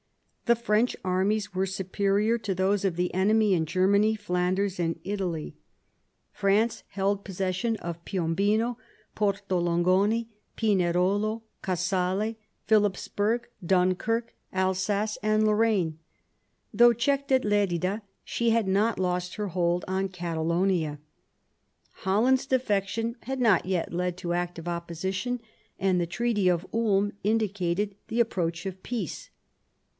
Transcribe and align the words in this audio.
The 0.47 0.55
French 0.55 0.97
armies 1.05 1.53
were 1.53 1.67
superior 1.67 2.37
to 2.39 2.53
those 2.55 2.83
of 2.83 2.95
the 2.97 3.13
enemy 3.13 3.53
in 3.53 3.65
Germany, 3.67 4.15
Flanders, 4.15 4.79
and 4.81 4.99
Italy. 5.05 5.55
France 6.33 6.83
Ill 6.97 7.15
THE 7.15 7.21
PEACE 7.21 7.39
OF 7.41 7.47
WESTPHALIA 7.47 7.77
47 7.77 7.77
held 7.77 7.77
possession 7.85 7.87
of 7.87 8.05
Piombino, 8.05 8.77
Porto 9.15 9.59
Longone, 9.59 10.25
Pinerolo, 10.57 11.43
Casale, 11.61 12.37
Philipsburg, 12.67 13.45
Dunkirk, 13.65 14.33
Alsace, 14.51 15.17
and 15.23 15.43
LoiTaine. 15.43 15.97
Though 16.73 16.93
checked 16.93 17.31
at 17.31 17.45
Lerida, 17.45 18.01
she 18.25 18.49
had 18.49 18.67
not 18.67 18.99
lost 18.99 19.35
her 19.35 19.49
hold 19.49 19.85
on 19.87 20.09
Catalonia. 20.09 20.99
Holland's 21.97 22.47
defection 22.47 23.15
had 23.21 23.39
not 23.39 23.67
yet 23.67 23.93
led 23.93 24.17
to 24.17 24.33
active 24.33 24.67
opposition, 24.67 25.39
and 25.79 26.01
the 26.01 26.07
Treaty 26.07 26.49
of 26.49 26.65
Ulm 26.73 27.13
indicated 27.23 27.95
the 28.07 28.19
approach 28.19 28.65
of 28.65 28.81
peace. 28.83 29.29